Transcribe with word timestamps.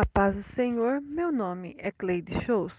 A 0.00 0.06
paz 0.06 0.34
do 0.34 0.42
Senhor, 0.54 0.98
meu 1.02 1.30
nome 1.30 1.76
é 1.78 1.92
Cleide 1.92 2.32
Shows. 2.46 2.72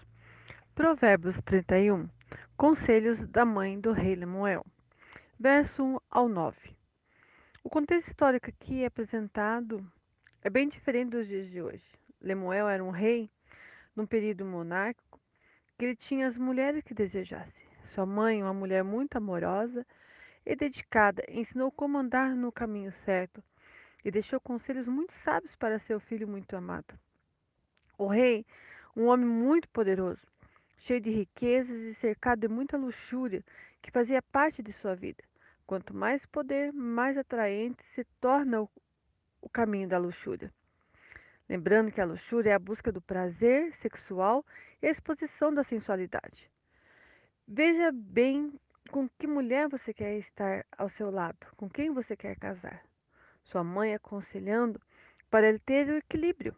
Provérbios 0.74 1.40
31. 1.42 2.08
Conselhos 2.56 3.24
da 3.28 3.44
mãe 3.44 3.78
do 3.78 3.92
rei 3.92 4.16
Lemuel. 4.16 4.66
Verso 5.38 5.84
1 5.84 5.98
ao 6.10 6.28
9. 6.28 6.76
O 7.62 7.70
contexto 7.70 8.08
histórico 8.08 8.50
aqui 8.50 8.84
apresentado 8.84 9.86
é 10.42 10.50
bem 10.50 10.68
diferente 10.68 11.10
dos 11.10 11.28
dias 11.28 11.48
de 11.48 11.62
hoje. 11.62 11.84
Lemuel 12.20 12.68
era 12.68 12.82
um 12.82 12.90
rei 12.90 13.30
num 13.94 14.04
período 14.04 14.44
monárquico 14.44 15.20
que 15.78 15.84
ele 15.84 15.94
tinha 15.94 16.26
as 16.26 16.36
mulheres 16.36 16.82
que 16.82 16.92
desejasse. 16.92 17.64
Sua 17.94 18.04
mãe, 18.04 18.42
uma 18.42 18.52
mulher 18.52 18.82
muito 18.82 19.14
amorosa 19.16 19.86
e 20.44 20.56
dedicada, 20.56 21.22
ensinou 21.28 21.70
como 21.70 21.98
andar 21.98 22.34
no 22.34 22.50
caminho 22.50 22.90
certo 22.90 23.40
e 24.04 24.10
deixou 24.10 24.40
conselhos 24.40 24.88
muito 24.88 25.12
sábios 25.22 25.54
para 25.54 25.78
seu 25.78 26.00
filho 26.00 26.26
muito 26.26 26.56
amado. 26.56 26.92
O 28.02 28.08
rei, 28.08 28.44
um 28.96 29.04
homem 29.04 29.28
muito 29.28 29.68
poderoso, 29.68 30.26
cheio 30.78 31.00
de 31.00 31.08
riquezas 31.08 31.82
e 31.82 31.94
cercado 31.94 32.40
de 32.40 32.48
muita 32.48 32.76
luxúria 32.76 33.44
que 33.80 33.92
fazia 33.92 34.20
parte 34.20 34.60
de 34.60 34.72
sua 34.72 34.96
vida. 34.96 35.22
Quanto 35.64 35.94
mais 35.94 36.26
poder, 36.26 36.72
mais 36.72 37.16
atraente 37.16 37.80
se 37.94 38.02
torna 38.20 38.62
o, 38.62 38.68
o 39.40 39.48
caminho 39.48 39.88
da 39.88 39.98
luxúria. 39.98 40.52
Lembrando 41.48 41.92
que 41.92 42.00
a 42.00 42.04
luxúria 42.04 42.50
é 42.50 42.54
a 42.54 42.58
busca 42.58 42.90
do 42.90 43.00
prazer 43.00 43.72
sexual 43.76 44.44
e 44.82 44.88
a 44.88 44.90
exposição 44.90 45.54
da 45.54 45.62
sensualidade. 45.62 46.50
Veja 47.46 47.92
bem 47.92 48.52
com 48.90 49.08
que 49.16 49.28
mulher 49.28 49.68
você 49.68 49.94
quer 49.94 50.18
estar 50.18 50.66
ao 50.76 50.88
seu 50.88 51.08
lado, 51.08 51.46
com 51.56 51.70
quem 51.70 51.92
você 51.92 52.16
quer 52.16 52.34
casar. 52.34 52.82
Sua 53.44 53.62
mãe 53.62 53.94
aconselhando 53.94 54.80
para 55.30 55.48
ele 55.48 55.60
ter 55.60 55.88
o 55.88 55.98
equilíbrio. 55.98 56.56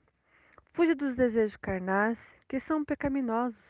Fuja 0.74 0.92
dos 0.96 1.14
desejos 1.14 1.56
carnais, 1.58 2.18
que 2.48 2.58
são 2.58 2.84
pecaminosos. 2.84 3.64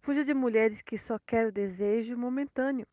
Fuja 0.00 0.24
de 0.24 0.32
mulheres 0.32 0.80
que 0.80 0.96
só 0.96 1.18
querem 1.18 1.48
o 1.48 1.52
desejo 1.52 2.16
momentâneo. 2.16 2.86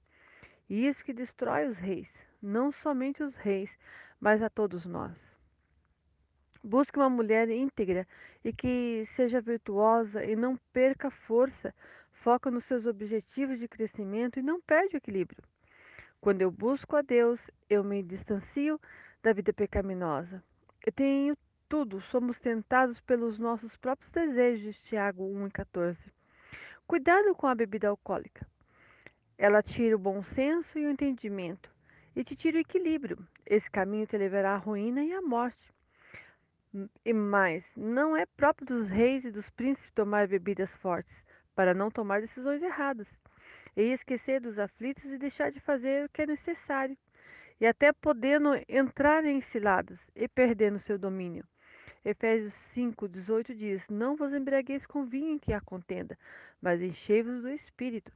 E 0.69 0.85
isso 0.85 1.01
que 1.01 1.13
destrói 1.13 1.67
os 1.67 1.77
reis, 1.77 2.09
não 2.41 2.73
somente 2.73 3.23
os 3.23 3.37
reis, 3.37 3.69
mas 4.19 4.43
a 4.43 4.49
todos 4.49 4.85
nós. 4.85 5.17
Busque 6.61 6.97
uma 6.97 7.09
mulher 7.09 7.49
íntegra 7.49 8.05
e 8.43 8.51
que 8.51 9.07
seja 9.15 9.39
virtuosa 9.39 10.25
e 10.25 10.35
não 10.35 10.57
perca 10.73 11.09
força. 11.09 11.73
Foca 12.15 12.51
nos 12.51 12.65
seus 12.65 12.85
objetivos 12.85 13.59
de 13.59 13.69
crescimento 13.69 14.39
e 14.39 14.43
não 14.43 14.59
perde 14.59 14.95
o 14.95 14.97
equilíbrio. 14.97 15.41
Quando 16.19 16.41
eu 16.41 16.51
busco 16.51 16.97
a 16.97 17.01
Deus, 17.01 17.39
eu 17.69 17.81
me 17.81 18.03
distancio 18.03 18.77
da 19.21 19.31
vida 19.31 19.53
pecaminosa. 19.53 20.43
Eu 20.85 20.91
tenho 20.91 21.37
tudo, 21.73 21.99
somos 22.01 22.39
tentados 22.39 23.01
pelos 23.01 23.39
nossos 23.39 23.75
próprios 23.77 24.11
desejos, 24.11 24.77
Tiago 24.83 25.23
1 25.23 25.47
e 25.47 25.49
14. 25.49 25.99
Cuidado 26.85 27.33
com 27.33 27.47
a 27.47 27.55
bebida 27.55 27.87
alcoólica. 27.87 28.45
Ela 29.39 29.63
tira 29.63 29.95
o 29.95 29.99
bom 29.99 30.21
senso 30.21 30.77
e 30.77 30.85
o 30.85 30.91
entendimento, 30.91 31.71
e 32.15 32.23
te 32.23 32.35
tira 32.35 32.57
o 32.57 32.61
equilíbrio. 32.61 33.17
Esse 33.43 33.71
caminho 33.71 34.05
te 34.05 34.15
levará 34.15 34.53
à 34.53 34.57
ruína 34.57 35.03
e 35.03 35.13
à 35.13 35.21
morte. 35.23 35.73
E 37.03 37.11
mais, 37.11 37.65
não 37.75 38.15
é 38.15 38.27
próprio 38.27 38.67
dos 38.67 38.87
reis 38.87 39.25
e 39.25 39.31
dos 39.31 39.49
príncipes 39.49 39.91
tomar 39.93 40.27
bebidas 40.27 40.71
fortes, 40.75 41.25
para 41.55 41.73
não 41.73 41.89
tomar 41.89 42.21
decisões 42.21 42.61
erradas, 42.61 43.07
e 43.75 43.81
esquecer 43.81 44.39
dos 44.39 44.59
aflitos 44.59 45.05
e 45.05 45.17
deixar 45.17 45.51
de 45.51 45.59
fazer 45.59 46.05
o 46.05 46.09
que 46.09 46.21
é 46.21 46.27
necessário, 46.27 46.95
e 47.59 47.65
até 47.65 47.91
podendo 47.91 48.49
entrar 48.69 49.25
em 49.25 49.41
ciladas 49.41 49.99
e 50.15 50.27
perdendo 50.27 50.77
seu 50.77 50.99
domínio. 50.99 51.43
Efésios 52.05 52.53
5, 52.73 53.07
18 53.07 53.55
diz: 53.55 53.81
Não 53.87 54.17
vos 54.17 54.33
embriagueis 54.33 54.85
com 54.85 55.05
vinho 55.05 55.35
em 55.35 55.39
que 55.39 55.53
há 55.53 55.61
contenda, 55.61 56.17
mas 56.61 56.81
enchei-vos 56.81 57.41
do 57.41 57.49
espírito. 57.49 58.11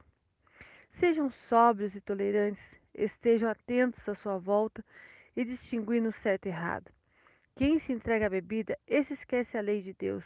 Sejam 1.00 1.30
sóbrios 1.48 1.96
e 1.96 2.00
tolerantes, 2.00 2.62
estejam 2.94 3.48
atentos 3.48 4.06
à 4.06 4.14
sua 4.14 4.36
volta 4.36 4.84
e 5.34 5.42
distinguindo 5.42 6.12
certo 6.12 6.46
e 6.46 6.48
errado. 6.50 6.92
Quem 7.56 7.78
se 7.78 7.92
entrega 7.92 8.26
à 8.26 8.30
bebida, 8.30 8.78
esse 8.86 9.14
esquece 9.14 9.56
a 9.56 9.62
lei 9.62 9.80
de 9.80 9.94
Deus. 9.94 10.24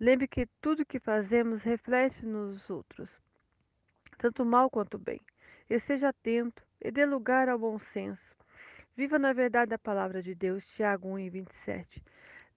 Lembre 0.00 0.26
que 0.26 0.46
tudo 0.60 0.84
que 0.84 0.98
fazemos 0.98 1.62
reflete 1.62 2.26
nos 2.26 2.68
outros, 2.68 3.08
tanto 4.18 4.44
mal 4.44 4.68
quanto 4.68 4.98
bem. 4.98 5.20
Esteja 5.70 6.08
atento 6.08 6.64
e 6.80 6.90
dê 6.90 7.06
lugar 7.06 7.48
ao 7.48 7.58
bom 7.60 7.78
senso. 7.78 8.36
Viva 8.96 9.20
na 9.20 9.32
verdade 9.32 9.72
a 9.72 9.78
palavra 9.78 10.20
de 10.20 10.34
Deus, 10.34 10.66
Tiago 10.74 11.08
1, 11.16 11.30
27 11.30 12.02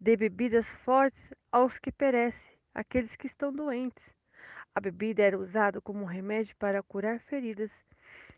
dê 0.02 0.18
bebidas 0.18 0.66
fortes 0.84 1.32
aos 1.52 1.78
que 1.78 1.92
perecem, 1.92 2.58
aqueles 2.74 3.16
que 3.16 3.28
estão 3.28 3.54
doentes. 3.54 4.04
A 4.74 4.82
bebida 4.82 5.22
era 5.22 5.38
usada 5.38 5.80
como 5.80 6.06
remédio 6.06 6.56
para 6.56 6.82
curar 6.82 7.20
feridas 7.20 7.70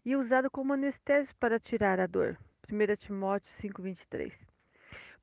e 0.03 0.13
usada 0.13 0.49
como 0.49 0.73
anestésico 0.73 1.39
para 1.39 1.61
tirar 1.61 2.01
a 2.01 2.05
dor. 2.05 2.37
1 2.69 2.97
Timóteo 2.97 3.49
5:23. 3.53 4.33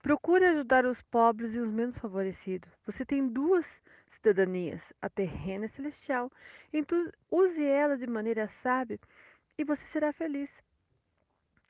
Procure 0.00 0.46
ajudar 0.46 0.86
os 0.86 1.02
pobres 1.02 1.54
e 1.54 1.58
os 1.58 1.70
menos 1.70 1.98
favorecidos. 1.98 2.70
Você 2.86 3.04
tem 3.04 3.28
duas 3.28 3.66
cidadanias, 4.12 4.80
a 5.02 5.10
terrena 5.10 5.66
e 5.66 5.68
a 5.68 5.70
celestial. 5.70 6.32
Então 6.72 7.10
use 7.30 7.62
ela 7.62 7.98
de 7.98 8.06
maneira 8.06 8.48
sábia 8.62 8.98
e 9.58 9.64
você 9.64 9.84
será 9.92 10.10
feliz. 10.10 10.48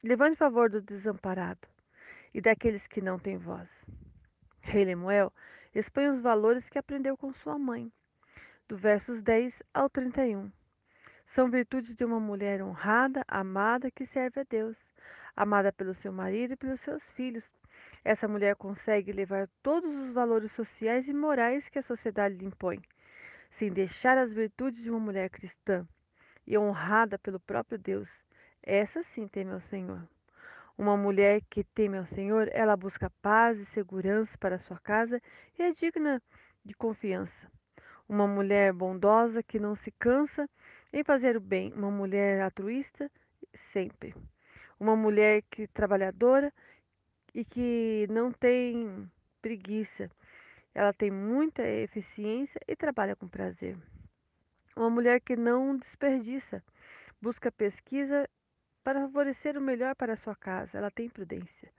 Levante 0.04 0.36
favor 0.36 0.70
do 0.70 0.80
desamparado 0.80 1.66
e 2.32 2.40
daqueles 2.40 2.86
que 2.86 3.00
não 3.00 3.18
têm 3.18 3.36
voz. 3.36 3.68
Rei 4.70 4.84
Lemuel 4.84 5.32
expõe 5.74 6.08
os 6.10 6.20
valores 6.20 6.68
que 6.68 6.78
aprendeu 6.78 7.16
com 7.16 7.32
sua 7.32 7.58
mãe, 7.58 7.90
do 8.68 8.76
versos 8.76 9.20
10 9.20 9.52
ao 9.74 9.90
31. 9.90 10.48
São 11.26 11.50
virtudes 11.50 11.96
de 11.96 12.04
uma 12.04 12.20
mulher 12.20 12.62
honrada, 12.62 13.24
amada, 13.26 13.90
que 13.90 14.06
serve 14.06 14.40
a 14.40 14.44
Deus, 14.48 14.78
amada 15.34 15.72
pelo 15.72 15.92
seu 15.92 16.12
marido 16.12 16.52
e 16.52 16.56
pelos 16.56 16.80
seus 16.82 17.04
filhos. 17.14 17.44
Essa 18.04 18.28
mulher 18.28 18.54
consegue 18.54 19.10
levar 19.10 19.48
todos 19.60 19.92
os 19.92 20.12
valores 20.12 20.52
sociais 20.52 21.08
e 21.08 21.12
morais 21.12 21.68
que 21.68 21.80
a 21.80 21.82
sociedade 21.82 22.36
lhe 22.36 22.46
impõe, 22.46 22.80
sem 23.58 23.72
deixar 23.72 24.16
as 24.18 24.32
virtudes 24.32 24.84
de 24.84 24.90
uma 24.90 25.00
mulher 25.00 25.30
cristã 25.30 25.84
e 26.46 26.56
honrada 26.56 27.18
pelo 27.18 27.40
próprio 27.40 27.76
Deus. 27.76 28.08
Essa 28.62 29.02
sim 29.02 29.26
teme 29.26 29.50
ao 29.50 29.60
Senhor. 29.60 30.06
Uma 30.80 30.96
mulher 30.96 31.42
que 31.50 31.62
teme 31.62 31.98
ao 31.98 32.06
Senhor, 32.06 32.48
ela 32.54 32.74
busca 32.74 33.12
paz 33.20 33.58
e 33.58 33.66
segurança 33.66 34.34
para 34.38 34.58
sua 34.58 34.78
casa 34.78 35.20
e 35.58 35.62
é 35.62 35.74
digna 35.74 36.22
de 36.64 36.72
confiança. 36.72 37.52
Uma 38.08 38.26
mulher 38.26 38.72
bondosa 38.72 39.42
que 39.42 39.58
não 39.58 39.76
se 39.76 39.90
cansa 39.90 40.48
em 40.90 41.04
fazer 41.04 41.36
o 41.36 41.40
bem, 41.40 41.70
uma 41.74 41.90
mulher 41.90 42.40
altruísta 42.40 43.10
sempre. 43.74 44.14
Uma 44.80 44.96
mulher 44.96 45.42
que 45.50 45.66
trabalhadora 45.66 46.50
e 47.34 47.44
que 47.44 48.06
não 48.08 48.32
tem 48.32 49.06
preguiça. 49.42 50.10
Ela 50.74 50.94
tem 50.94 51.10
muita 51.10 51.62
eficiência 51.62 52.58
e 52.66 52.74
trabalha 52.74 53.14
com 53.14 53.28
prazer. 53.28 53.76
Uma 54.74 54.88
mulher 54.88 55.20
que 55.20 55.36
não 55.36 55.76
desperdiça, 55.76 56.64
busca 57.20 57.52
pesquisa 57.52 58.26
para 58.82 59.00
favorecer 59.00 59.56
o 59.56 59.60
melhor 59.60 59.94
para 59.94 60.16
sua 60.16 60.34
casa. 60.34 60.78
Ela 60.78 60.90
tem 60.90 61.08
prudência. 61.08 61.72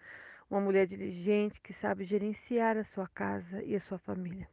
Uma 0.50 0.60
mulher 0.60 0.86
diligente 0.86 1.62
que 1.62 1.74
sabe 1.74 2.04
gerenciar 2.04 2.78
a 2.78 2.84
sua 2.84 3.08
casa 3.08 3.64
e 3.64 3.76
a 3.76 3.80
sua 3.80 3.98
família. 3.98 4.48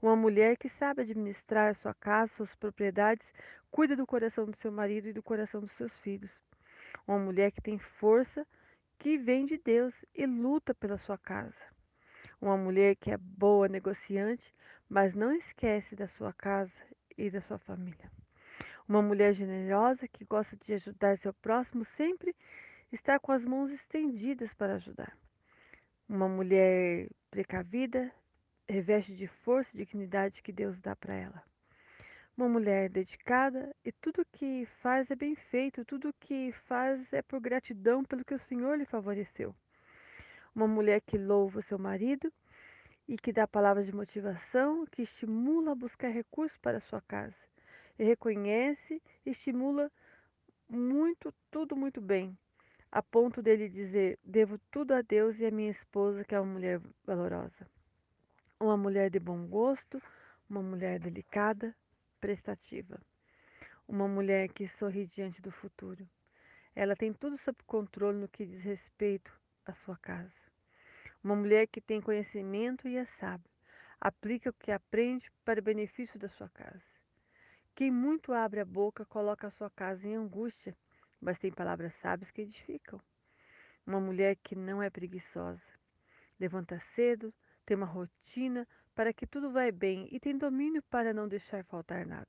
Uma 0.00 0.16
mulher 0.16 0.56
que 0.56 0.68
sabe 0.68 1.02
administrar 1.02 1.70
a 1.70 1.74
sua 1.74 1.94
casa, 1.94 2.34
suas 2.34 2.54
propriedades, 2.56 3.26
cuida 3.70 3.96
do 3.96 4.06
coração 4.06 4.44
do 4.44 4.56
seu 4.56 4.72
marido 4.72 5.08
e 5.08 5.12
do 5.12 5.22
coração 5.22 5.60
dos 5.60 5.72
seus 5.72 5.92
filhos. 6.00 6.40
Uma 7.06 7.18
mulher 7.18 7.52
que 7.52 7.62
tem 7.62 7.78
força, 7.78 8.46
que 8.98 9.16
vem 9.16 9.46
de 9.46 9.56
Deus 9.58 9.94
e 10.14 10.26
luta 10.26 10.74
pela 10.74 10.98
sua 10.98 11.16
casa. 11.16 11.72
Uma 12.40 12.56
mulher 12.56 12.96
que 12.96 13.10
é 13.10 13.16
boa 13.16 13.68
negociante, 13.68 14.52
mas 14.88 15.14
não 15.14 15.32
esquece 15.32 15.94
da 15.94 16.08
sua 16.08 16.32
casa 16.32 16.72
e 17.16 17.30
da 17.30 17.40
sua 17.40 17.58
família. 17.58 18.21
Uma 18.88 19.00
mulher 19.00 19.32
generosa 19.32 20.08
que 20.08 20.24
gosta 20.24 20.56
de 20.56 20.74
ajudar 20.74 21.16
seu 21.16 21.32
próximo 21.32 21.84
sempre 21.84 22.34
está 22.90 23.18
com 23.18 23.30
as 23.30 23.44
mãos 23.44 23.70
estendidas 23.70 24.52
para 24.54 24.74
ajudar. 24.74 25.16
Uma 26.08 26.28
mulher 26.28 27.08
precavida 27.30 28.12
reveste 28.68 29.14
de 29.14 29.28
força 29.28 29.70
e 29.72 29.78
dignidade 29.78 30.42
que 30.42 30.52
Deus 30.52 30.80
dá 30.80 30.96
para 30.96 31.14
ela. 31.14 31.42
Uma 32.36 32.48
mulher 32.48 32.88
dedicada 32.88 33.74
e 33.84 33.92
tudo 33.92 34.26
que 34.32 34.66
faz 34.80 35.10
é 35.10 35.14
bem 35.14 35.36
feito, 35.36 35.84
tudo 35.84 36.14
que 36.18 36.50
faz 36.66 37.12
é 37.12 37.22
por 37.22 37.40
gratidão 37.40 38.04
pelo 38.04 38.24
que 38.24 38.34
o 38.34 38.38
Senhor 38.38 38.76
lhe 38.76 38.84
favoreceu. 38.84 39.54
Uma 40.54 40.66
mulher 40.66 41.00
que 41.02 41.16
louva 41.16 41.62
seu 41.62 41.78
marido 41.78 42.32
e 43.06 43.16
que 43.16 43.32
dá 43.32 43.46
palavras 43.46 43.86
de 43.86 43.94
motivação, 43.94 44.84
que 44.86 45.02
estimula 45.02 45.72
a 45.72 45.76
buscar 45.76 46.08
recursos 46.08 46.58
para 46.58 46.80
sua 46.80 47.00
casa 47.00 47.51
reconhece 48.02 49.02
estimula 49.24 49.90
muito, 50.68 51.32
tudo 51.50 51.76
muito 51.76 52.00
bem, 52.00 52.36
a 52.90 53.02
ponto 53.02 53.42
dele 53.42 53.68
dizer: 53.68 54.18
Devo 54.24 54.58
tudo 54.70 54.92
a 54.92 55.02
Deus 55.02 55.38
e 55.38 55.46
a 55.46 55.50
minha 55.50 55.70
esposa, 55.70 56.24
que 56.24 56.34
é 56.34 56.40
uma 56.40 56.52
mulher 56.52 56.80
valorosa. 57.04 57.66
uma 58.60 58.76
mulher 58.76 59.10
de 59.10 59.18
bom 59.18 59.46
gosto, 59.46 60.00
uma 60.48 60.62
mulher 60.62 61.00
delicada, 61.00 61.74
prestativa, 62.20 63.00
uma 63.88 64.06
mulher 64.06 64.48
que 64.50 64.68
sorri 64.68 65.06
diante 65.06 65.42
do 65.42 65.50
futuro. 65.50 66.08
Ela 66.74 66.96
tem 66.96 67.12
tudo 67.12 67.36
sob 67.38 67.58
controle 67.66 68.18
no 68.18 68.28
que 68.28 68.46
diz 68.46 68.62
respeito 68.62 69.32
à 69.66 69.74
sua 69.74 69.96
casa. 69.96 70.32
Uma 71.22 71.36
mulher 71.36 71.66
que 71.66 71.80
tem 71.80 72.00
conhecimento 72.00 72.88
e 72.88 72.96
é 72.96 73.04
sábia, 73.04 73.50
aplica 74.00 74.50
o 74.50 74.54
que 74.54 74.72
aprende 74.72 75.30
para 75.44 75.60
o 75.60 75.62
benefício 75.62 76.18
da 76.18 76.28
sua 76.28 76.48
casa. 76.48 77.01
Quem 77.74 77.90
muito 77.90 78.32
abre 78.34 78.60
a 78.60 78.64
boca 78.64 79.04
coloca 79.06 79.46
a 79.46 79.50
sua 79.50 79.70
casa 79.70 80.06
em 80.06 80.14
angústia, 80.14 80.76
mas 81.18 81.38
tem 81.38 81.50
palavras 81.50 81.94
sábias 81.94 82.30
que 82.30 82.42
edificam. 82.42 83.00
Uma 83.86 83.98
mulher 83.98 84.36
que 84.36 84.54
não 84.54 84.82
é 84.82 84.90
preguiçosa, 84.90 85.64
levanta 86.38 86.78
cedo, 86.94 87.32
tem 87.64 87.76
uma 87.76 87.86
rotina 87.86 88.68
para 88.94 89.12
que 89.12 89.26
tudo 89.26 89.50
vai 89.50 89.72
bem 89.72 90.06
e 90.12 90.20
tem 90.20 90.36
domínio 90.36 90.82
para 90.82 91.14
não 91.14 91.26
deixar 91.26 91.64
faltar 91.64 92.04
nada. 92.04 92.28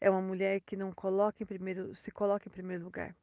É 0.00 0.08
uma 0.08 0.22
mulher 0.22 0.60
que 0.60 0.76
não 0.76 0.92
coloca 0.92 1.42
em 1.42 1.46
primeiro, 1.46 1.94
se 1.96 2.12
coloca 2.12 2.48
em 2.48 2.52
primeiro 2.52 2.84
lugar, 2.84 3.16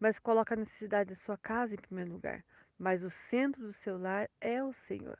mas 0.00 0.18
coloca 0.18 0.54
a 0.54 0.58
necessidade 0.58 1.10
da 1.10 1.20
sua 1.20 1.38
casa 1.38 1.74
em 1.74 1.78
primeiro 1.78 2.12
lugar. 2.12 2.44
Mas 2.78 3.02
o 3.02 3.10
centro 3.30 3.62
do 3.62 3.72
seu 3.72 3.96
lar 3.98 4.28
é 4.40 4.62
o 4.62 4.72
Senhor. 4.72 5.18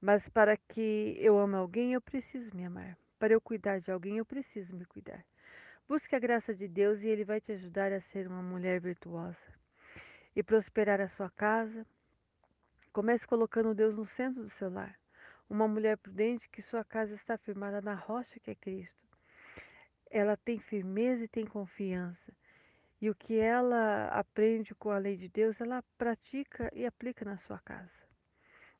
Mas 0.00 0.28
para 0.28 0.56
que 0.56 1.16
eu 1.18 1.38
ame 1.38 1.54
alguém, 1.54 1.94
eu 1.94 2.00
preciso 2.00 2.54
me 2.54 2.64
amar. 2.64 2.98
Para 3.18 3.32
eu 3.32 3.40
cuidar 3.40 3.80
de 3.80 3.90
alguém, 3.90 4.18
eu 4.18 4.24
preciso 4.24 4.76
me 4.76 4.84
cuidar. 4.84 5.24
Busque 5.88 6.14
a 6.14 6.18
graça 6.18 6.54
de 6.54 6.68
Deus 6.68 7.02
e 7.02 7.08
Ele 7.08 7.24
vai 7.24 7.40
te 7.40 7.52
ajudar 7.52 7.92
a 7.92 8.00
ser 8.00 8.26
uma 8.28 8.42
mulher 8.42 8.80
virtuosa 8.80 9.58
e 10.36 10.42
prosperar 10.42 11.00
a 11.00 11.08
sua 11.08 11.28
casa. 11.30 11.84
Comece 12.92 13.26
colocando 13.26 13.74
Deus 13.74 13.96
no 13.96 14.06
centro 14.06 14.42
do 14.42 14.50
seu 14.50 14.70
lar. 14.70 14.98
Uma 15.50 15.66
mulher 15.66 15.96
prudente 15.96 16.48
que 16.48 16.62
sua 16.62 16.84
casa 16.84 17.14
está 17.14 17.36
firmada 17.36 17.80
na 17.80 17.94
rocha 17.94 18.38
que 18.38 18.50
é 18.50 18.54
Cristo. 18.54 19.08
Ela 20.10 20.36
tem 20.36 20.58
firmeza 20.58 21.24
e 21.24 21.28
tem 21.28 21.44
confiança. 21.46 22.32
E 23.00 23.08
o 23.10 23.14
que 23.14 23.38
ela 23.38 24.08
aprende 24.08 24.74
com 24.74 24.90
a 24.90 24.98
lei 24.98 25.16
de 25.16 25.28
Deus, 25.28 25.60
ela 25.60 25.82
pratica 25.96 26.70
e 26.74 26.84
aplica 26.84 27.24
na 27.24 27.36
sua 27.36 27.58
casa. 27.60 27.90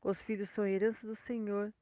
Os 0.02 0.20
filhos 0.23 0.50
são 0.50 0.67
herança 0.67 1.06
do 1.06 1.17
Senhor 1.17 1.73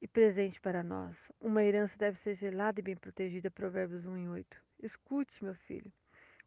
e 0.00 0.08
presente 0.08 0.60
para 0.60 0.82
nós. 0.82 1.16
Uma 1.40 1.62
herança 1.62 1.96
deve 1.96 2.18
ser 2.18 2.34
gelada 2.34 2.80
e 2.80 2.82
bem 2.82 2.96
protegida. 2.96 3.50
Provérbios 3.50 4.06
1 4.06 4.16
e 4.18 4.28
8. 4.28 4.56
Escute, 4.82 5.44
meu 5.44 5.54
filho, 5.54 5.92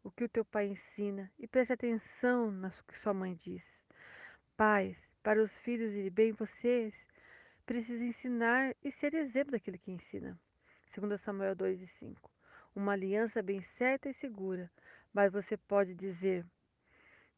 o 0.02 0.10
que 0.10 0.24
o 0.24 0.28
teu 0.28 0.44
pai 0.44 0.68
ensina 0.68 1.30
e 1.38 1.46
preste 1.46 1.72
atenção 1.72 2.50
no 2.50 2.68
que 2.88 2.98
sua 2.98 3.14
mãe 3.14 3.34
diz. 3.34 3.62
Pais, 4.56 4.96
para 5.22 5.42
os 5.42 5.56
filhos 5.58 5.92
ir 5.92 6.10
bem, 6.10 6.32
vocês 6.32 6.94
precisam 7.64 8.06
ensinar 8.06 8.74
e 8.82 8.90
ser 8.90 9.14
exemplo 9.14 9.52
daquele 9.52 9.78
que 9.78 9.92
ensina. 9.92 10.38
2 10.96 11.20
Samuel 11.20 11.54
2 11.54 11.82
e 11.82 11.86
5 11.86 12.34
uma 12.74 12.92
aliança 12.92 13.40
bem 13.40 13.62
certa 13.78 14.08
e 14.08 14.14
segura. 14.14 14.70
Mas 15.12 15.32
você 15.32 15.56
pode 15.56 15.94
dizer: 15.94 16.44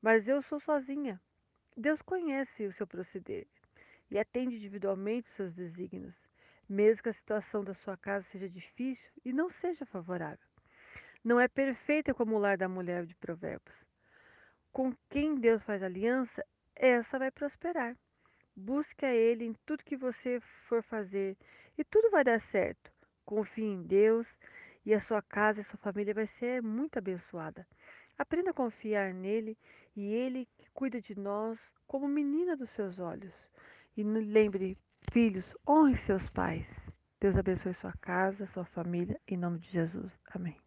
Mas 0.01 0.27
eu 0.27 0.43
sou 0.43 0.59
sozinha. 0.59 1.21
Deus 1.77 2.01
conhece 2.01 2.67
o 2.67 2.73
seu 2.73 2.87
proceder 2.87 3.47
e 4.11 4.19
atende 4.19 4.57
individualmente 4.57 5.29
os 5.29 5.35
seus 5.35 5.53
desígnios, 5.53 6.29
mesmo 6.69 7.03
que 7.03 7.09
a 7.09 7.13
situação 7.13 7.65
da 7.65 7.75
sua 7.75 7.97
casa 7.97 8.27
seja 8.31 8.49
difícil 8.49 9.11
e 9.25 9.33
não 9.33 9.51
seja 9.51 9.85
favorável. 9.87 10.47
Não 11.25 11.41
é 11.41 11.49
perfeita 11.49 12.15
como 12.15 12.37
o 12.37 12.39
lar 12.39 12.57
da 12.57 12.69
mulher 12.69 13.05
de 13.05 13.15
Provérbios. 13.17 13.77
Com 14.73 14.95
quem 15.11 15.35
Deus 15.37 15.63
faz 15.65 15.83
aliança, 15.83 16.45
essa 16.75 17.19
vai 17.19 17.31
prosperar. 17.31 17.97
Busque 18.55 19.05
a 19.05 19.15
Ele 19.15 19.45
em 19.45 19.55
tudo 19.67 19.85
que 19.85 19.97
você 19.97 20.41
for 20.69 20.83
fazer 20.83 21.37
e 21.77 21.85
tudo 21.85 22.11
vai 22.11 22.23
dar 22.23 22.41
certo. 22.41 22.93
Confie 23.25 23.65
em 23.65 23.83
Deus 23.83 24.27
e 24.85 24.95
a 24.95 25.01
sua 25.01 25.21
casa 25.21 25.61
e 25.61 25.65
sua 25.65 25.79
família 25.79 26.15
vai 26.15 26.27
ser 26.27 26.63
muito 26.63 26.99
abençoada. 26.99 27.67
Aprenda 28.17 28.51
a 28.51 28.55
confiar 28.55 29.13
nele 29.13 29.59
e 29.97 30.13
ele 30.13 30.49
que 30.57 30.71
cuida 30.71 31.01
de 31.01 31.19
nós 31.19 31.59
como 31.87 32.07
menina 32.07 32.57
dos 32.57 32.71
seus 32.71 32.99
olhos. 32.99 33.35
E 33.97 34.03
lembre, 34.03 34.77
filhos, 35.11 35.57
honre 35.67 35.97
seus 35.97 36.29
pais. 36.31 36.69
Deus 37.19 37.37
abençoe 37.37 37.73
sua 37.75 37.95
casa, 37.95 38.47
sua 38.49 38.67
família, 38.67 39.19
em 39.27 39.39
nome 39.39 39.59
de 39.59 39.71
Jesus. 39.71 40.13
Amém. 40.35 40.66